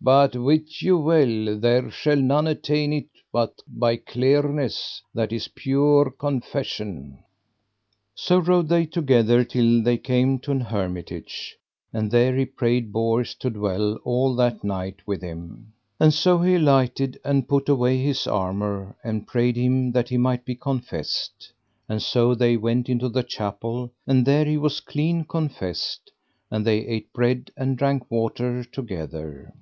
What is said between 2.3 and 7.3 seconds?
attain it but by cleanness, that is pure confession.